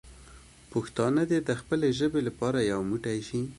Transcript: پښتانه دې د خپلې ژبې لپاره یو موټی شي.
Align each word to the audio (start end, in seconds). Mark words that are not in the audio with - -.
پښتانه 0.71 1.23
دې 1.29 1.39
د 1.47 1.49
خپلې 1.61 1.87
ژبې 1.99 2.21
لپاره 2.27 2.59
یو 2.71 2.79
موټی 2.89 3.19
شي. 3.27 3.41